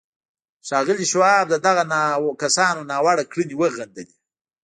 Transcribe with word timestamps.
ښاغلي 0.67 1.05
شواب 1.11 1.45
د 1.49 1.55
دغو 1.65 2.29
کسانو 2.41 2.81
دا 2.83 2.87
ناوړه 2.91 3.23
کړنې 3.31 3.55
وغندلې. 3.57 4.15